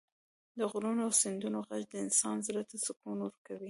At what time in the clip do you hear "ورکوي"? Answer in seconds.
3.21-3.59